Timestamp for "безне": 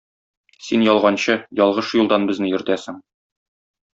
2.31-2.51